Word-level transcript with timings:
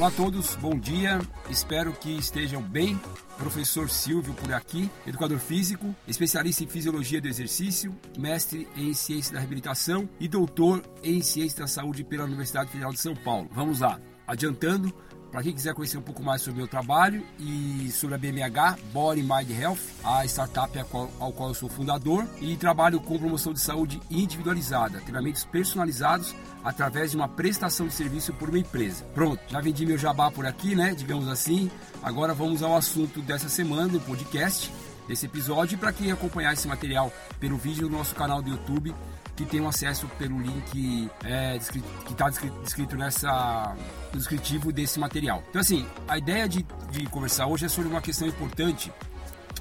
Olá 0.00 0.08
a 0.08 0.12
todos, 0.12 0.54
bom 0.54 0.78
dia, 0.78 1.20
espero 1.50 1.92
que 1.92 2.08
estejam 2.16 2.62
bem. 2.62 2.98
Professor 3.36 3.90
Silvio 3.90 4.32
por 4.32 4.50
aqui, 4.50 4.90
educador 5.06 5.38
físico, 5.38 5.94
especialista 6.08 6.64
em 6.64 6.66
fisiologia 6.66 7.20
do 7.20 7.28
exercício, 7.28 7.94
mestre 8.18 8.66
em 8.74 8.94
ciência 8.94 9.34
da 9.34 9.40
reabilitação 9.40 10.08
e 10.18 10.26
doutor 10.26 10.82
em 11.02 11.20
ciência 11.20 11.58
da 11.58 11.66
saúde 11.66 12.02
pela 12.02 12.24
Universidade 12.24 12.70
Federal 12.70 12.94
de 12.94 12.98
São 12.98 13.14
Paulo. 13.14 13.50
Vamos 13.52 13.80
lá, 13.80 14.00
adiantando, 14.26 14.90
para 15.30 15.42
quem 15.42 15.52
quiser 15.52 15.74
conhecer 15.74 15.98
um 15.98 16.02
pouco 16.02 16.22
mais 16.22 16.42
sobre 16.42 16.54
o 16.54 16.58
meu 16.58 16.68
trabalho 16.68 17.24
e 17.38 17.90
sobre 17.92 18.14
a 18.14 18.18
BMH, 18.18 18.78
Body 18.92 19.22
Mind 19.22 19.50
Health, 19.50 19.78
a 20.04 20.24
startup 20.24 20.76
ao 20.78 20.84
qual, 20.86 21.10
ao 21.20 21.32
qual 21.32 21.48
eu 21.50 21.54
sou 21.54 21.68
fundador, 21.68 22.26
e 22.40 22.56
trabalho 22.56 23.00
com 23.00 23.18
promoção 23.18 23.52
de 23.52 23.60
saúde 23.60 24.00
individualizada, 24.10 25.00
treinamentos 25.00 25.44
personalizados 25.44 26.34
através 26.64 27.12
de 27.12 27.16
uma 27.16 27.28
prestação 27.28 27.86
de 27.86 27.94
serviço 27.94 28.32
por 28.34 28.48
uma 28.48 28.58
empresa. 28.58 29.04
Pronto, 29.14 29.40
já 29.48 29.60
vendi 29.60 29.86
meu 29.86 29.96
jabá 29.96 30.30
por 30.30 30.46
aqui, 30.46 30.74
né? 30.74 30.94
Digamos 30.94 31.28
assim. 31.28 31.70
Agora 32.02 32.34
vamos 32.34 32.62
ao 32.62 32.76
assunto 32.76 33.20
dessa 33.20 33.48
semana 33.48 33.88
do 33.88 34.00
podcast, 34.00 34.70
desse 35.10 35.26
episódio. 35.26 35.74
E 35.74 35.76
para 35.76 35.92
quem 35.92 36.10
acompanhar 36.10 36.52
esse 36.52 36.66
material 36.66 37.12
pelo 37.38 37.56
vídeo 37.56 37.88
no 37.88 37.98
nosso 37.98 38.14
canal 38.14 38.40
do 38.40 38.48
YouTube, 38.48 38.94
que 39.36 39.44
tem 39.44 39.60
um 39.60 39.68
acesso 39.68 40.06
pelo 40.18 40.40
link 40.40 41.10
é, 41.24 41.58
que 42.04 42.12
está 42.12 42.28
descrito 42.28 42.96
nessa, 42.96 43.76
no 44.12 44.18
descritivo 44.18 44.72
desse 44.72 44.98
material. 44.98 45.42
Então, 45.48 45.60
assim, 45.60 45.86
a 46.06 46.16
ideia 46.16 46.48
de, 46.48 46.64
de 46.90 47.06
conversar 47.06 47.46
hoje 47.46 47.66
é 47.66 47.68
sobre 47.68 47.90
uma 47.90 48.00
questão 48.00 48.28
importante. 48.28 48.92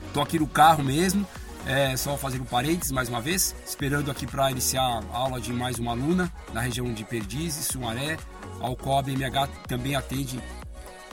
Estou 0.08 0.24
aqui 0.24 0.40
no 0.40 0.48
carro 0.48 0.84
mesmo, 0.84 1.26
é, 1.66 1.96
só 1.96 2.18
fazer 2.18 2.40
um 2.40 2.46
parênteses 2.46 2.92
mais 2.92 3.10
uma 3.10 3.22
vez, 3.22 3.56
esperando 3.66 4.10
aqui 4.10 4.26
para 4.26 4.52
iniciar 4.52 5.04
a 5.14 5.18
aula 5.18 5.40
de 5.40 5.54
mais 5.54 5.78
uma 5.78 5.92
aluna 5.92 6.32
na 6.54 6.62
região 6.62 6.92
de 6.94 7.04
Perdizes, 7.04 7.68
Sumaré, 7.68 8.18
ao 8.60 8.76
qual 8.76 9.00
a 9.00 9.02
BMH 9.02 9.48
também 9.68 9.96
atende 9.96 10.42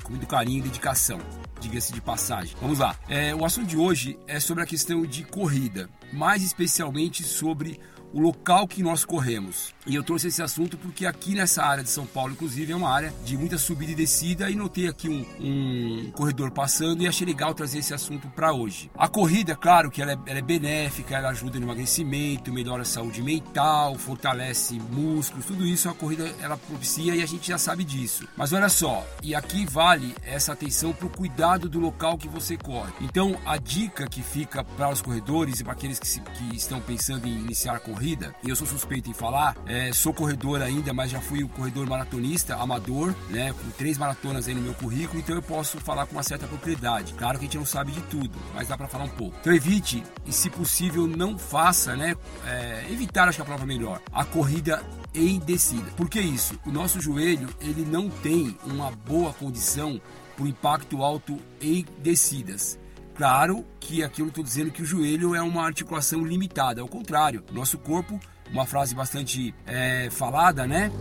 com 0.03 0.11
muito 0.11 0.27
carinho 0.27 0.59
e 0.59 0.63
dedicação, 0.63 1.19
diga-se 1.67 1.93
de 1.93 2.01
passagem. 2.01 2.55
Vamos 2.61 2.79
lá. 2.79 2.97
É, 3.09 3.35
o 3.35 3.45
assunto 3.45 3.67
de 3.67 3.77
hoje 3.77 4.19
é 4.27 4.39
sobre 4.39 4.63
a 4.63 4.67
questão 4.67 5.05
de 5.05 5.25
corrida, 5.25 5.91
mais 6.13 6.43
especialmente 6.43 7.25
sobre 7.25 7.81
o 8.17 8.21
local 8.21 8.67
que 8.67 8.83
nós 8.83 9.05
corremos. 9.05 9.75
E 9.87 9.95
eu 9.95 10.03
trouxe 10.03 10.29
esse 10.29 10.43
assunto 10.43 10.79
porque 10.79 11.05
aqui 11.05 11.35
nessa 11.35 11.63
área 11.63 11.85
de 11.85 11.91
São 11.91 12.07
Paulo, 12.07 12.33
inclusive, 12.33 12.73
é 12.73 12.75
uma 12.75 12.89
área 12.89 13.13
de 13.27 13.37
muita 13.37 13.59
subida 13.59 13.93
e 13.93 13.95
descida 13.95 14.51
e 14.51 14.57
notei 14.57 14.89
aqui 14.89 15.07
um, 15.07 15.25
um 15.39 16.11
corredor 16.13 16.51
passando 16.51 17.03
e 17.03 17.07
achei 17.07 17.27
legal 17.27 17.53
trazer 17.53 17.81
esse 17.81 17.93
assunto 17.93 18.27
para 18.29 18.55
hoje. 18.55 18.91
A 18.97 19.07
corrida, 19.07 19.55
claro 19.55 19.91
que 19.91 20.01
ela 20.01 20.13
é, 20.13 20.19
ela 20.27 20.39
é, 20.39 20.43
benéfica, 20.43 21.15
ela 21.15 21.29
ajuda 21.29 21.61
no 21.61 21.67
emagrecimento, 21.67 22.51
melhora 22.51 22.83
a 22.83 22.87
saúde 22.87 23.23
mental, 23.23 23.95
fortalece 23.97 24.81
músculos, 24.91 25.45
tudo 25.45 25.67
isso 25.67 25.91
a 25.91 25.95
corrida 25.95 26.35
ela 26.41 26.57
propicia 26.57 27.15
e 27.15 27.23
a 27.23 27.27
gente 27.27 27.49
já 27.49 27.59
sabe 27.59 27.85
disso. 27.85 28.27
Mas 28.35 28.55
olha 28.55 28.71
só, 28.71 29.07
e 29.23 29.35
aqui 29.35 29.67
vale 29.67 30.15
essa 30.25 30.55
atenção 30.55 30.95
para 30.95 31.07
o 31.07 31.11
cuidado 31.11 31.69
do 31.69 31.79
local 31.79 32.17
que 32.17 32.29
você 32.29 32.57
corre. 32.57 32.93
Então 33.03 33.39
a 33.45 33.59
dica 33.59 34.09
que 34.09 34.23
fica 34.23 34.65
para 34.65 34.89
os 34.89 35.03
corredores 35.03 35.61
e 35.61 35.65
para 35.65 35.75
aqueles 35.75 35.99
que, 35.99 36.09
se, 36.09 36.23
que 36.23 36.57
estão 36.57 36.81
pensando 36.81 37.29
em 37.29 37.33
iniciar 37.33 37.77
a 37.77 37.79
corrida 37.79 38.06
corrida, 38.07 38.33
eu 38.47 38.55
sou 38.55 38.69
suspeito 38.69 39.11
em 39.11 39.13
falar, 39.13 39.57
é, 39.67 39.93
sou 39.93 40.15
corredor 40.15 40.63
ainda, 40.63 40.93
mas 40.93 41.11
já 41.11 41.21
fui 41.21 41.43
o 41.43 41.49
corredor 41.49 41.89
maratonista, 41.89 42.55
amador, 42.55 43.13
né, 43.29 43.53
com 43.53 43.69
três 43.71 43.99
maratonas 43.99 44.47
aí 44.47 44.55
no 44.55 44.61
meu 44.61 44.75
currículo, 44.75 45.19
então 45.19 45.35
eu 45.35 45.43
posso 45.43 45.81
falar 45.81 46.07
com 46.07 46.13
uma 46.13 46.23
certa 46.23 46.47
propriedade. 46.47 47.15
Claro 47.15 47.37
que 47.37 47.45
a 47.45 47.49
gente 47.49 47.59
não 47.59 47.67
sabe 47.67 47.91
de 47.91 48.01
tudo, 48.03 48.39
mas 48.55 48.69
dá 48.69 48.79
para 48.79 48.87
falar 48.87 49.05
um 49.05 49.09
pouco. 49.09 49.37
Então 49.41 49.53
evite, 49.53 50.05
e 50.25 50.33
se 50.33 50.49
possível 50.49 51.09
não 51.09 51.37
faça, 51.37 51.97
né, 51.97 52.15
é, 52.47 52.87
evitar, 52.93 53.29
acho 53.29 53.39
que 53.39 53.43
a 53.43 53.45
palavra 53.45 53.67
melhor, 53.67 54.01
a 54.13 54.25
corrida 54.25 54.85
em 55.13 55.41
descida. 55.41 55.91
Por 55.97 56.09
que 56.09 56.21
isso? 56.21 56.57
O 56.65 56.71
nosso 56.71 57.01
joelho, 57.01 57.49
ele 57.61 57.85
não 57.85 58.09
tem 58.09 58.57
uma 58.65 58.93
boa 58.93 59.33
condição 59.33 60.01
para 60.37 60.45
o 60.45 60.49
impacto 60.49 61.03
alto 61.03 61.41
em 61.61 61.85
descidas. 61.99 62.79
Claro 63.17 63.65
que 63.81 64.03
aqui 64.03 64.21
eu 64.21 64.29
estou 64.29 64.45
dizendo 64.45 64.71
que 64.71 64.83
o 64.83 64.85
joelho 64.85 65.35
é 65.35 65.41
uma 65.41 65.65
articulação 65.65 66.25
limitada, 66.25 66.83
ao 66.83 66.89
contrário, 66.89 67.43
nosso 67.51 67.79
corpo, 67.79 68.21
uma 68.53 68.67
frase 68.67 68.95
bastante 68.95 69.55
é, 69.67 70.09
falada, 70.11 70.67
né? 70.67 70.93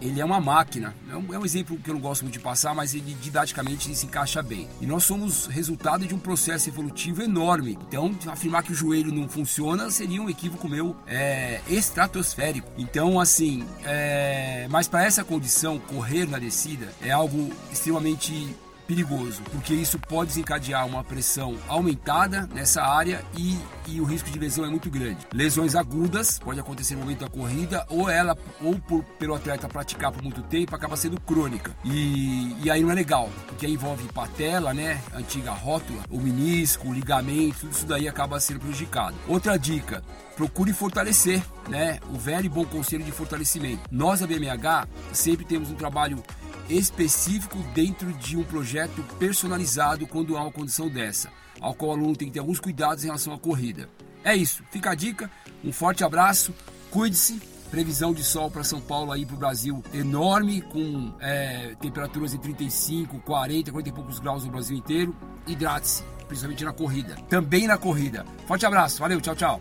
Ele 0.00 0.20
é 0.20 0.24
uma 0.24 0.40
máquina. 0.40 0.94
É 1.10 1.16
um, 1.16 1.34
é 1.34 1.38
um, 1.38 1.44
exemplo 1.44 1.76
que 1.76 1.90
eu 1.90 1.94
não 1.94 2.00
gosto 2.00 2.22
muito 2.22 2.34
de 2.34 2.40
passar, 2.40 2.74
mas 2.74 2.94
ele 2.94 3.16
didaticamente 3.20 3.92
se 3.94 4.06
encaixa 4.06 4.42
bem. 4.42 4.68
E 4.80 4.86
nós 4.86 5.02
somos 5.04 5.46
resultado 5.46 6.06
de 6.06 6.14
um 6.14 6.18
processo 6.18 6.68
evolutivo 6.68 7.22
enorme. 7.22 7.76
Então, 7.88 8.14
afirmar 8.28 8.62
que 8.62 8.70
o 8.70 8.74
joelho 8.74 9.12
não 9.12 9.28
funciona 9.28 9.90
seria 9.90 10.22
um 10.22 10.30
equívoco 10.30 10.68
meu 10.68 10.94
é, 11.06 11.60
estratosférico. 11.68 12.70
Então, 12.78 13.18
assim, 13.18 13.66
é, 13.84 14.68
mas 14.70 14.86
para 14.86 15.04
essa 15.04 15.24
condição, 15.24 15.80
correr 15.80 16.28
na 16.28 16.38
descida 16.38 16.92
é 17.02 17.10
algo 17.10 17.50
extremamente 17.72 18.54
perigoso, 18.88 19.42
porque 19.52 19.74
isso 19.74 19.98
pode 19.98 20.30
desencadear 20.30 20.86
uma 20.86 21.04
pressão 21.04 21.58
aumentada 21.68 22.48
nessa 22.54 22.82
área 22.82 23.22
e, 23.36 23.58
e 23.86 24.00
o 24.00 24.04
risco 24.04 24.30
de 24.30 24.38
lesão 24.38 24.64
é 24.64 24.70
muito 24.70 24.90
grande. 24.90 25.18
Lesões 25.30 25.74
agudas 25.74 26.38
pode 26.38 26.58
acontecer 26.58 26.94
no 26.94 27.02
momento 27.02 27.20
da 27.20 27.28
corrida 27.28 27.84
ou 27.90 28.08
ela 28.08 28.34
ou 28.62 28.78
por, 28.80 29.04
pelo 29.18 29.34
atleta 29.34 29.68
praticar 29.68 30.10
por 30.10 30.22
muito 30.22 30.42
tempo 30.42 30.74
acaba 30.74 30.96
sendo 30.96 31.20
crônica 31.20 31.76
e, 31.84 32.56
e 32.62 32.70
aí 32.70 32.80
não 32.80 32.90
é 32.90 32.94
legal, 32.94 33.28
porque 33.46 33.66
aí 33.66 33.74
envolve 33.74 34.08
patela, 34.08 34.72
né, 34.72 34.98
antiga 35.14 35.50
rótula, 35.52 36.02
o 36.08 36.18
menisco, 36.18 36.88
o 36.88 36.94
ligamento, 36.94 37.60
tudo 37.60 37.72
isso 37.72 37.86
daí 37.86 38.08
acaba 38.08 38.40
sendo 38.40 38.60
prejudicado. 38.60 39.14
Outra 39.28 39.58
dica, 39.58 40.02
procure 40.38 40.72
fortalecer, 40.72 41.42
né? 41.68 41.98
O 42.14 42.16
velho 42.16 42.46
e 42.46 42.48
bom 42.48 42.64
conselho 42.64 43.02
de 43.02 43.10
fortalecimento. 43.10 43.82
Nós 43.90 44.20
da 44.20 44.26
BMH 44.26 44.86
sempre 45.12 45.44
temos 45.44 45.68
um 45.68 45.74
trabalho 45.74 46.22
específico 46.68 47.58
dentro 47.74 48.12
de 48.12 48.36
um 48.36 48.44
projeto 48.44 49.02
personalizado 49.18 50.06
quando 50.06 50.36
há 50.36 50.42
uma 50.42 50.52
condição 50.52 50.88
dessa, 50.88 51.30
ao 51.60 51.74
qual 51.74 51.92
o 51.92 51.94
aluno 51.94 52.16
tem 52.16 52.28
que 52.28 52.34
ter 52.34 52.40
alguns 52.40 52.60
cuidados 52.60 53.04
em 53.04 53.06
relação 53.06 53.32
à 53.32 53.38
corrida. 53.38 53.88
É 54.22 54.36
isso, 54.36 54.62
fica 54.70 54.90
a 54.90 54.94
dica, 54.94 55.30
um 55.64 55.72
forte 55.72 56.04
abraço, 56.04 56.54
cuide-se. 56.90 57.40
Previsão 57.70 58.14
de 58.14 58.24
sol 58.24 58.50
para 58.50 58.64
São 58.64 58.80
Paulo 58.80 59.12
aí 59.12 59.26
para 59.26 59.36
o 59.36 59.38
Brasil 59.38 59.84
enorme, 59.92 60.62
com 60.62 61.12
é, 61.20 61.76
temperaturas 61.78 62.30
de 62.30 62.38
35, 62.38 63.18
40, 63.20 63.70
40 63.70 63.88
e 63.90 63.92
poucos 63.92 64.18
graus 64.18 64.42
no 64.42 64.50
Brasil 64.50 64.74
inteiro. 64.74 65.14
Hidrate-se, 65.46 66.02
principalmente 66.26 66.64
na 66.64 66.72
corrida. 66.72 67.16
Também 67.28 67.66
na 67.66 67.76
corrida. 67.76 68.24
Forte 68.46 68.64
abraço, 68.64 69.00
valeu, 69.00 69.20
tchau, 69.20 69.36
tchau. 69.36 69.60